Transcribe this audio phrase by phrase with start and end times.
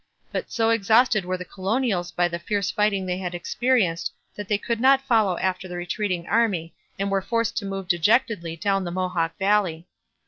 [0.31, 4.57] But so exhausted were the colonials by the fierce fighting they had experienced that they
[4.57, 8.89] could not follow after the retreating army and were forced to move dejectedly down the
[8.91, 9.85] Mohawk valley.